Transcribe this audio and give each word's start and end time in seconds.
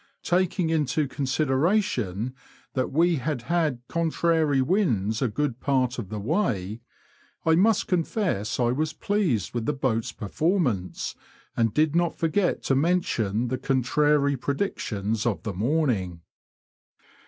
Taking 0.23 0.71
into 0.71 1.07
consideration 1.07 2.33
that 2.73 2.91
we 2.91 3.17
had 3.17 3.43
had 3.43 3.83
contrary 3.87 4.59
winds 4.59 5.21
a 5.21 5.27
good 5.27 5.59
part 5.59 5.99
of 5.99 6.09
the 6.09 6.19
way, 6.19 6.81
I 7.45 7.53
must 7.53 7.85
confess 7.85 8.59
I 8.59 8.71
was 8.71 8.93
pleased 8.93 9.53
with 9.53 9.67
the 9.67 9.73
boat's 9.73 10.11
performance, 10.11 11.13
and 11.55 11.71
did 11.71 11.95
not 11.95 12.15
forget 12.15 12.63
to 12.63 12.75
mention 12.75 13.49
the 13.49 13.59
contrary 13.59 14.35
predictions 14.35 15.27
of 15.27 15.43
the 15.43 15.53
morning. 15.53 16.21